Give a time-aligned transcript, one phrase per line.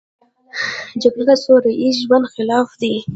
[1.01, 2.91] جګړه د سوله ییز ژوند خلاف ده